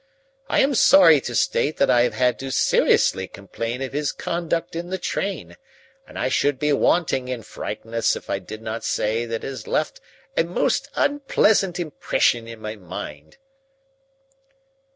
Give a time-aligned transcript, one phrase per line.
[0.49, 4.75] I am sorry to state that I have had to seriously complain of his conduct
[4.75, 5.57] in the train,
[6.07, 9.67] and I should be wanting in frankness if I did not say that it has
[9.67, 10.01] left
[10.35, 13.37] a most unpleasant impression in my mind."